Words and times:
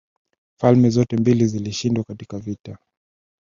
Falme 0.59 0.89
zote 0.89 1.17
mbili 1.17 1.47
zilishindwa 1.47 2.03
katika 2.03 2.39
vita 2.39 2.77